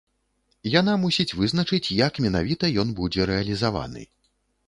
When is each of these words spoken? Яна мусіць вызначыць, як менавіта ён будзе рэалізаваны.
Яна 0.79 0.93
мусіць 1.01 1.35
вызначыць, 1.41 1.93
як 1.99 2.13
менавіта 2.25 2.71
ён 2.85 2.95
будзе 3.01 3.27
рэалізаваны. 3.31 4.01